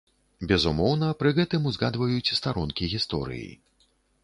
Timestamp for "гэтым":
1.41-1.69